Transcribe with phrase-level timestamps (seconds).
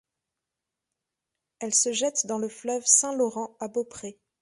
[1.59, 4.17] Elle se jette dans le fleuve Saint-Laurent à Beaupré.